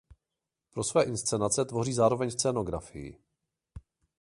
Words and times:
Pro 0.71 0.83
své 0.83 1.03
inscenace 1.03 1.65
tvoří 1.65 1.93
zároveň 1.93 2.31
scénografii. 2.31 3.17